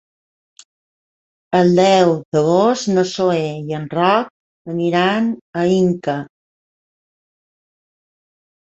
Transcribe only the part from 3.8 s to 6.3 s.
en Roc aniran a Inca.